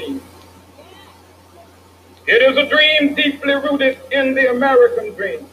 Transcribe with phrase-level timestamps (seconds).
[0.00, 0.20] dream.
[2.26, 5.46] It is a dream deeply rooted in the American dream.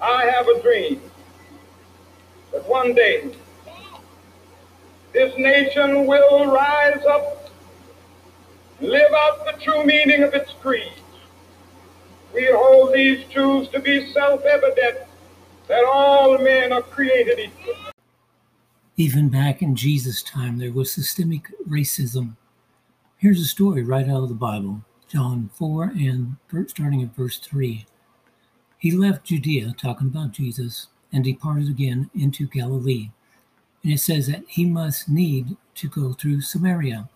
[0.00, 1.00] I have a dream
[2.52, 3.34] that one day
[5.12, 7.50] this nation will rise up,
[8.78, 10.92] and live out the true meaning of its creed.
[12.34, 14.98] We hold these truths to be self evident
[15.68, 17.74] that all men are created equal.
[18.98, 22.36] Even back in Jesus' time, there was systemic racism.
[23.18, 27.86] Here's a story right out of the Bible John 4 and starting at verse 3.
[28.76, 33.08] He left Judea, talking about Jesus, and departed again into Galilee.
[33.82, 37.08] And it says that he must need to go through Samaria.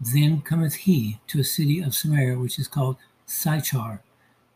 [0.00, 4.00] Then cometh he to a city of Samaria, which is called Sychar,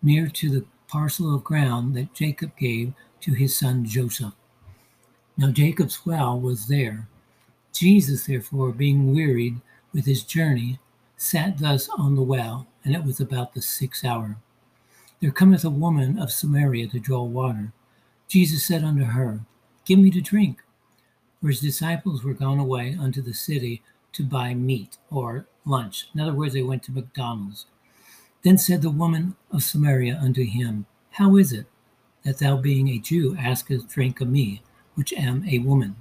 [0.01, 4.33] near to the parcel of ground that Jacob gave to his son Joseph.
[5.37, 7.09] Now Jacob's well was there.
[7.75, 9.61] Jesus, therefore, being wearied
[9.93, 10.79] with his journey,
[11.17, 14.37] sat thus on the well, and it was about the sixth hour.
[15.21, 17.73] There cometh a woman of Samaria to draw water.
[18.29, 19.41] Jesus said unto her,
[19.85, 20.63] Give me to drink.
[21.41, 26.09] For his disciples were gone away unto the city to buy meat or lunch.
[26.15, 27.67] In other words, they went to McDonald's.
[28.43, 31.67] Then said the woman of Samaria unto him, How is it
[32.25, 34.63] that thou, being a Jew, askest drink of me,
[34.95, 35.97] which am a woman,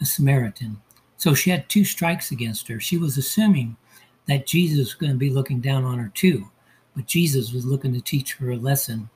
[0.00, 0.80] a Samaritan?
[1.16, 2.80] So she had two strikes against her.
[2.80, 3.76] She was assuming
[4.26, 6.50] that Jesus was going to be looking down on her too,
[6.96, 9.08] but Jesus was looking to teach her a lesson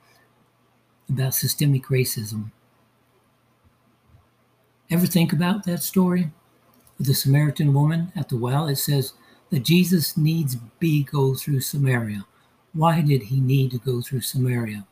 [1.09, 2.51] about systemic racism.
[4.91, 6.31] Ever think about that story
[6.97, 8.69] with the Samaritan woman at the well?
[8.69, 9.15] It says
[9.51, 12.27] that Jesus needs be go through Samaria.
[12.73, 14.87] Why did he need to go through Samaria?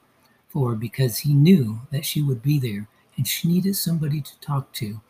[0.49, 4.73] For because he knew that she would be there and she needed somebody to talk
[4.75, 5.01] to.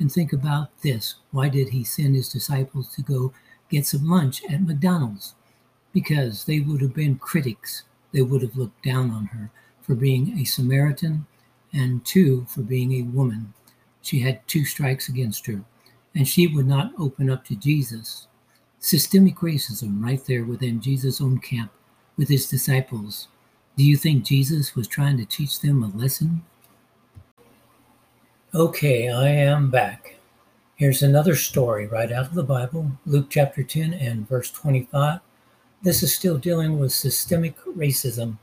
[0.00, 1.16] And think about this.
[1.32, 3.32] Why did he send his disciples to go
[3.68, 5.34] get some lunch at McDonald's?
[5.92, 7.82] Because they would have been critics.
[8.12, 9.50] They would have looked down on her
[9.82, 11.26] for being a Samaritan
[11.72, 13.52] and two, for being a woman.
[14.02, 15.64] She had two strikes against her,
[16.14, 18.28] and she would not open up to Jesus.
[18.78, 21.72] Systemic racism right there within Jesus' own camp
[22.16, 23.28] with his disciples.
[23.76, 26.44] Do you think Jesus was trying to teach them a lesson?
[28.54, 30.14] Okay, I am back.
[30.74, 35.20] Here's another story right out of the Bible, Luke chapter 10 and verse 25.
[35.82, 38.38] This is still dealing with systemic racism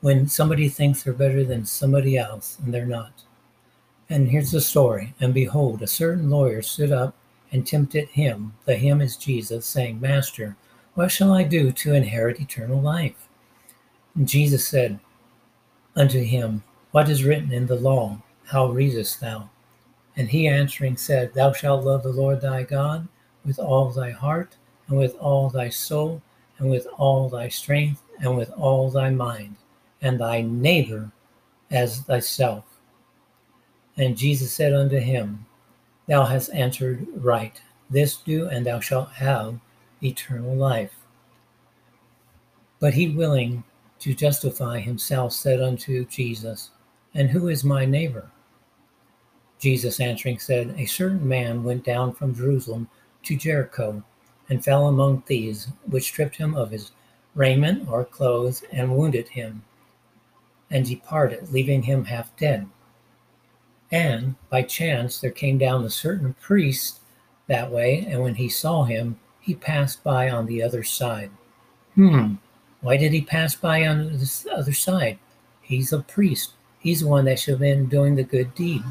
[0.00, 3.24] when somebody thinks they're better than somebody else and they're not.
[4.08, 5.12] And here's the story.
[5.18, 7.16] And behold, a certain lawyer stood up
[7.50, 10.56] and tempted him, the him is Jesus, saying, Master,
[10.94, 13.28] what shall I do to inherit eternal life?
[14.14, 15.00] And Jesus said
[15.96, 18.22] unto him, What is written in the law?
[18.48, 19.50] How readest thou?
[20.16, 23.06] And he answering said, Thou shalt love the Lord thy God
[23.44, 26.22] with all thy heart, and with all thy soul,
[26.56, 29.56] and with all thy strength, and with all thy mind,
[30.00, 31.10] and thy neighbor
[31.70, 32.64] as thyself.
[33.98, 35.44] And Jesus said unto him,
[36.06, 37.60] Thou hast answered right.
[37.90, 39.60] This do, and thou shalt have
[40.02, 40.94] eternal life.
[42.80, 43.64] But he, willing
[43.98, 46.70] to justify himself, said unto Jesus,
[47.12, 48.30] And who is my neighbor?
[49.58, 52.88] Jesus answering said, A certain man went down from Jerusalem
[53.24, 54.02] to Jericho,
[54.48, 56.92] and fell among thieves, which stripped him of his
[57.34, 59.62] raiment or clothes, and wounded him,
[60.70, 62.66] and departed, leaving him half dead.
[63.90, 67.00] And by chance there came down a certain priest
[67.46, 71.30] that way, and when he saw him, he passed by on the other side.
[71.94, 72.34] Hmm,
[72.80, 75.18] why did he pass by on the other side?
[75.60, 76.52] He's a priest.
[76.78, 78.82] He's the one that should have been doing the good deed.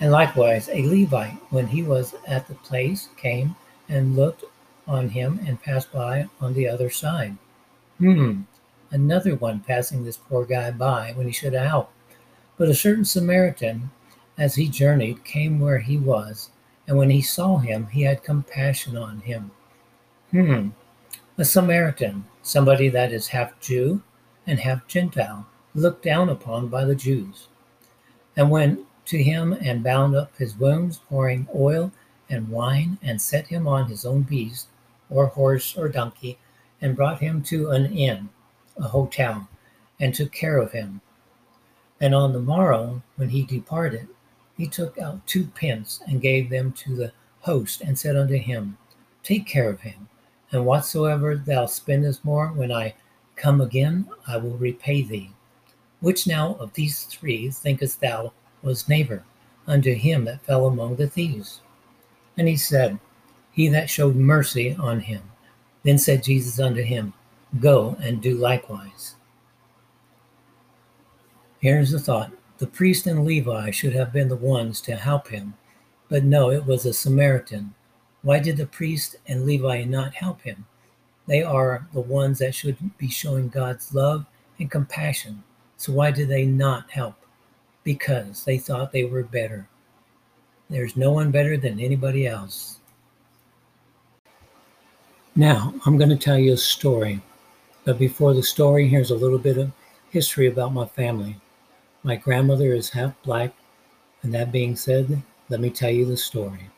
[0.00, 3.54] And likewise, a Levite, when he was at the place, came
[3.88, 4.44] and looked
[4.88, 7.36] on him and passed by on the other side.
[7.98, 8.42] Hmm,
[8.90, 11.92] another one passing this poor guy by when he should have helped.
[12.56, 13.90] But a certain Samaritan,
[14.38, 16.50] as he journeyed, came where he was,
[16.88, 19.50] and when he saw him, he had compassion on him
[20.30, 20.68] Hmm.
[21.38, 24.00] A Samaritan, somebody that is half Jew
[24.46, 27.48] and half Gentile, looked down upon by the Jews,
[28.36, 31.92] and went to him and bound up his wounds, pouring oil
[32.28, 34.68] and wine, and set him on his own beast,
[35.08, 36.38] or horse or donkey,
[36.80, 38.28] and brought him to an inn,
[38.76, 39.48] a hotel,
[39.98, 41.00] and took care of him.
[42.00, 44.08] And on the morrow, when he departed,
[44.56, 48.78] he took out two pence and gave them to the host, and said unto him,
[49.22, 50.08] Take care of him
[50.52, 52.94] and whatsoever thou spendest more, when I
[53.36, 55.30] come again, I will repay thee.
[56.00, 59.24] Which now of these three thinkest thou was neighbor
[59.66, 61.60] unto him that fell among the thieves?
[62.36, 62.98] And he said,
[63.52, 65.22] he that showed mercy on him.
[65.82, 67.12] Then said Jesus unto him,
[67.58, 69.16] Go and do likewise.
[71.60, 75.54] Here's the thought the priest and Levi should have been the ones to help him,
[76.08, 77.74] but no, it was a Samaritan.
[78.22, 80.66] Why did the priest and Levi not help him?
[81.26, 84.26] They are the ones that should be showing God's love
[84.58, 85.42] and compassion.
[85.76, 87.14] So why did they not help?
[87.84, 89.68] Because they thought they were better.
[90.68, 92.78] There's no one better than anybody else.
[95.34, 97.20] Now, I'm going to tell you a story.
[97.84, 99.72] But before the story, here's a little bit of
[100.10, 101.36] history about my family.
[102.02, 103.52] My grandmother is half black,
[104.22, 106.70] and that being said, let me tell you the story.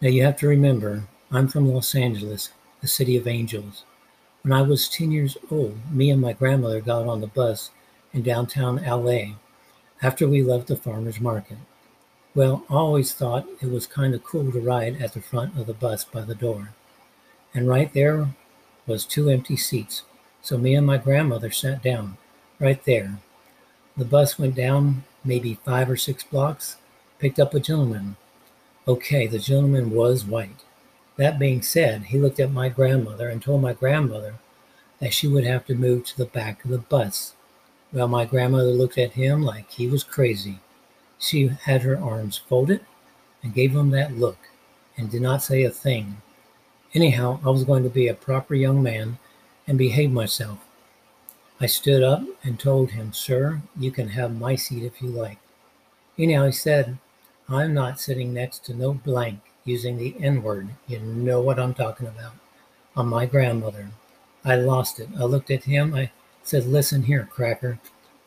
[0.00, 2.50] Now, you have to remember, I'm from Los Angeles,
[2.80, 3.84] the city of angels.
[4.42, 7.70] When I was 10 years old, me and my grandmother got on the bus
[8.12, 9.36] in downtown LA
[10.02, 11.58] after we left the farmer's market.
[12.34, 15.74] Well, always thought it was kind of cool to ride at the front of the
[15.74, 16.70] bus by the door.
[17.54, 18.28] And right there
[18.86, 20.02] was two empty seats.
[20.40, 22.16] So me and my grandmother sat down
[22.58, 23.18] right there.
[23.96, 26.76] The bus went down maybe five or six blocks,
[27.18, 28.16] picked up a gentleman.
[28.88, 30.64] Okay, the gentleman was white.
[31.16, 34.36] That being said, he looked at my grandmother and told my grandmother
[34.98, 37.34] that she would have to move to the back of the bus.
[37.92, 40.60] Well, my grandmother looked at him like he was crazy.
[41.18, 42.80] She had her arms folded
[43.42, 44.38] and gave him that look
[44.96, 46.22] and did not say a thing.
[46.94, 49.18] Anyhow, I was going to be a proper young man
[49.66, 50.58] and behave myself.
[51.60, 55.38] I stood up and told him, Sir, you can have my seat if you like.
[56.18, 56.98] Anyhow, he said,
[57.48, 60.70] I'm not sitting next to no blank using the N word.
[60.86, 62.32] You know what I'm talking about.
[62.96, 63.88] On my grandmother.
[64.44, 65.08] I lost it.
[65.18, 65.94] I looked at him.
[65.94, 66.10] I
[66.42, 67.78] said, Listen here, cracker.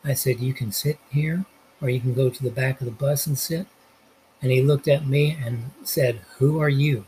[0.04, 1.44] I said, You can sit here
[1.80, 3.66] or you can go to the back of the bus and sit.
[4.42, 7.04] And he looked at me and said, Who are you?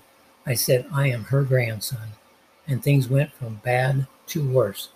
[0.46, 2.12] I said, I am her grandson.
[2.66, 4.90] And things went from bad to worse.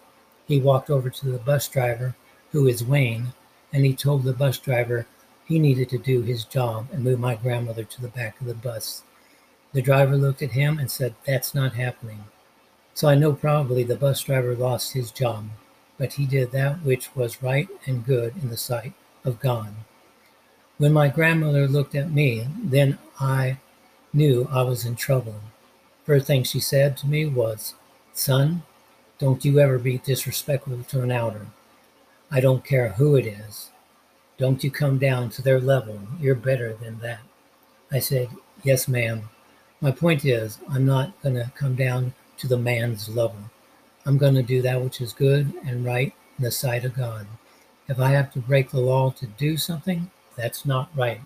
[0.47, 2.15] He walked over to the bus driver,
[2.50, 3.32] who is Wayne,
[3.73, 5.06] and he told the bus driver
[5.47, 8.55] he needed to do his job and move my grandmother to the back of the
[8.55, 9.03] bus.
[9.73, 12.25] The driver looked at him and said, That's not happening.
[12.94, 15.49] So I know probably the bus driver lost his job,
[16.03, 18.93] but he did that which was right and good in the sight
[19.25, 19.73] of God.
[20.77, 23.59] When my grandmother looked at me, then I
[24.13, 25.37] knew I was in trouble.
[26.05, 27.75] First thing she said to me was,
[28.13, 28.65] Son,
[29.21, 31.47] don't you ever be disrespectful to an elder.
[32.33, 33.71] I don't care who it is.
[34.39, 36.01] Don't you come down to their level.
[36.21, 37.21] You're better than that.
[37.93, 38.29] I said,
[38.65, 39.29] Yes, ma'am.
[39.81, 43.39] My point is, I'm not going to come down to the man's level.
[44.05, 47.27] I'm going to do that which is good and right in the sight of God.
[47.89, 51.21] If I have to break the law to do something, that's not right.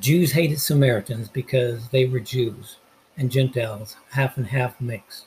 [0.00, 2.76] Jews hated Samaritans because they were Jews
[3.16, 5.26] and Gentiles, half and half mixed.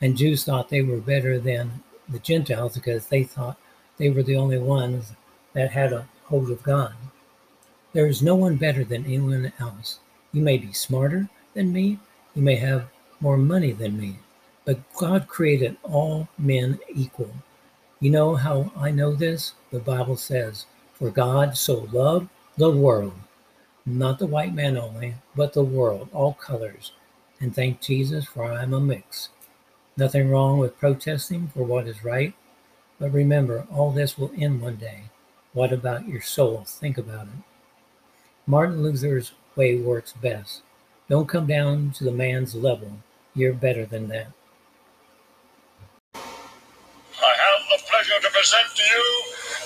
[0.00, 3.58] And Jews thought they were better than the Gentiles because they thought
[3.98, 5.12] they were the only ones
[5.52, 6.94] that had a hold of God.
[7.92, 10.00] There is no one better than anyone else.
[10.32, 11.98] You may be smarter than me,
[12.34, 12.88] you may have
[13.20, 14.18] more money than me,
[14.64, 17.32] but God created all men equal.
[18.00, 19.54] You know how I know this?
[19.70, 23.14] The Bible says, For God so loved the world,
[23.84, 26.92] not the white man only, but the world, all colors.
[27.40, 29.30] And thank Jesus for I am a mix.
[29.96, 32.34] Nothing wrong with protesting for what is right,
[32.98, 35.04] but remember, all this will end one day.
[35.52, 36.64] What about your soul?
[36.66, 37.44] Think about it.
[38.46, 40.62] Martin Luther's way works best.
[41.08, 43.00] Don't come down to the man's level.
[43.34, 44.28] You're better than that.
[48.02, 49.06] pleasure to present to you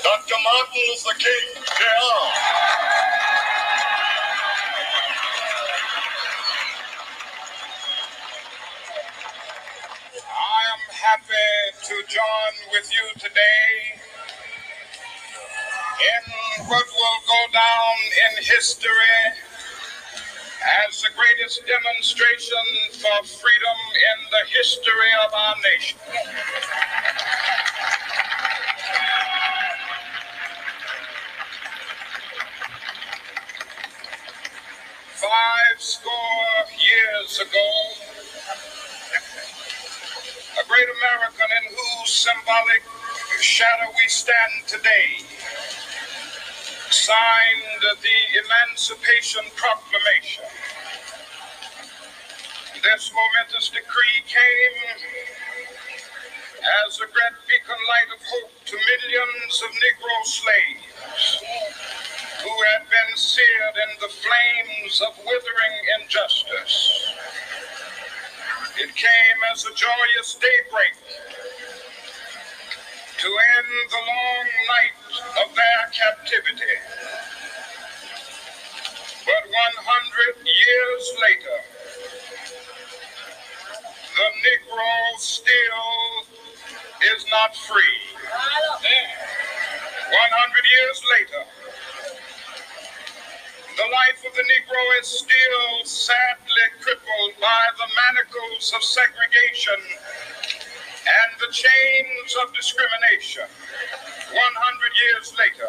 [0.04, 0.36] Dr.
[0.44, 2.12] Martin Luther King Jr.
[10.20, 11.52] I am happy
[11.88, 13.96] to join with you today
[16.04, 17.96] in what will go down
[18.28, 19.40] in history
[20.88, 23.78] as the greatest demonstration for freedom
[24.12, 25.98] in the history of our nation.
[35.26, 37.68] Five score years ago,
[40.62, 42.82] a great American in whose symbolic
[43.40, 45.18] shadow we stand today
[46.90, 50.44] signed the Emancipation Proclamation.
[52.82, 54.78] This momentous decree came
[56.86, 61.42] as a great beacon light of hope to millions of Negro slaves
[62.46, 67.10] who had been seared in the flames of withering injustice.
[68.78, 70.94] It came as a joyous daybreak
[73.18, 74.94] to end the long night
[75.42, 76.78] of their captivity.
[79.26, 81.58] But 100 years later,
[84.14, 86.22] the Negro still
[87.10, 88.00] is not free.
[90.06, 91.42] 100 years later,
[93.76, 99.76] the life of the Negro is still sadly crippled by the manacles of segregation
[101.04, 103.44] and the chains of discrimination.
[104.32, 105.68] 100 years later,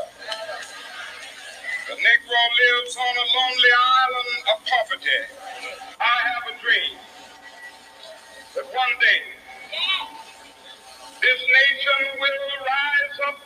[1.91, 5.21] the Negro lives on a lonely island of poverty.
[5.99, 6.95] I have a dream
[8.55, 9.21] that one day
[11.19, 13.37] this nation will rise up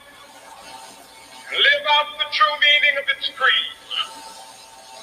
[1.49, 3.80] and live out the true meaning of its creed.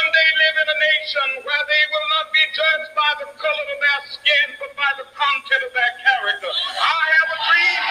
[0.00, 3.66] One day live in a nation where they will not be judged by the color
[3.68, 6.48] of their skin, but by the content of their character.
[6.48, 7.82] I have a dream.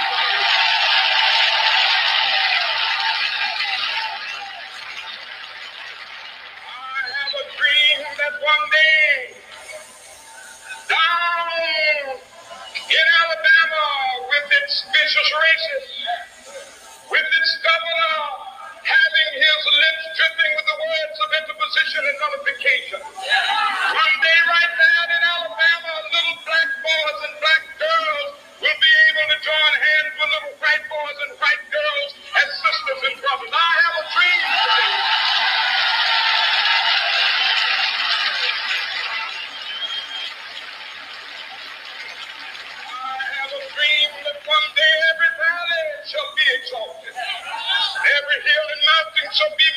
[6.66, 9.39] I have a dream that one day,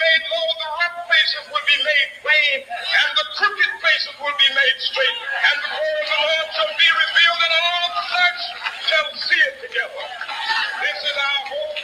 [0.03, 4.51] made low, the rough places will be made plain, and the crooked places will be
[4.51, 8.43] made straight, and the glory of the Lord shall be revealed, and all flesh
[8.91, 10.05] shall see it together.
[10.83, 11.79] This is our hope.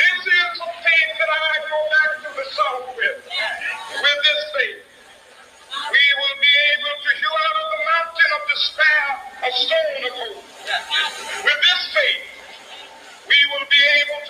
[0.00, 3.18] This is the faith that I go back to the south with.
[3.20, 4.82] With this faith,
[5.72, 9.06] we will be able to hew out of the mountain of despair
[9.44, 10.44] a stone of hope.
[11.44, 12.24] With this faith,
[13.28, 14.29] we will be able to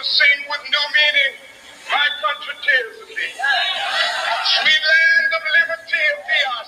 [0.00, 1.32] to sing with new meaning,
[1.92, 3.36] My country tis of thee.
[3.36, 6.60] Sweet land of liberty thee I.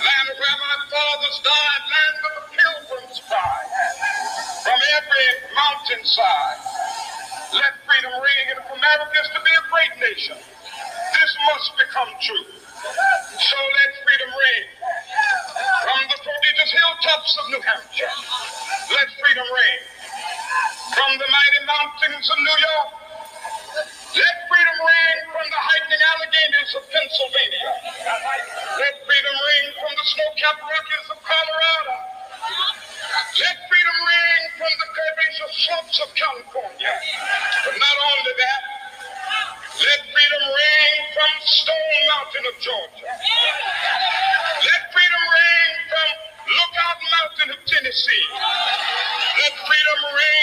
[0.00, 3.68] Land where my fathers died, land of the pilgrims pride.
[4.64, 6.60] From every mountainside,
[7.60, 12.08] let freedom ring, and if America is to be a great nation, this must become
[12.24, 12.48] true.
[13.36, 14.64] So let freedom ring
[15.84, 18.16] from the prodigious hilltops of New Hampshire.
[18.96, 20.01] Let freedom ring
[20.94, 22.90] from the mighty mountains of New York.
[24.12, 27.70] Let freedom ring from the hiking Alleghenies of Pennsylvania.
[28.76, 31.96] Let freedom ring from the snow-capped Rockies of Colorado.
[33.40, 36.92] Let freedom ring from the curvaceous slopes of California.
[37.64, 38.62] But not only that,
[39.80, 43.08] let freedom ring from Stone Mountain of Georgia.
[43.08, 46.08] Let freedom ring from
[46.52, 48.26] Lookout Mountain of Tennessee.
[49.40, 50.41] Let freedom ring